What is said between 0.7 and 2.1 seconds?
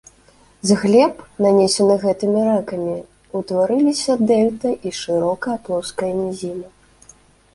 глеб, нанесеных